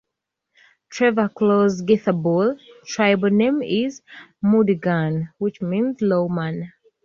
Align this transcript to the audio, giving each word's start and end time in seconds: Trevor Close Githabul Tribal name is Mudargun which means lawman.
Trevor 0.89 1.29
Close 1.29 1.83
Githabul 1.87 2.47
Tribal 2.87 3.29
name 3.29 3.61
is 3.61 4.01
Mudargun 4.43 5.29
which 5.37 5.61
means 5.61 6.01
lawman. 6.01 6.73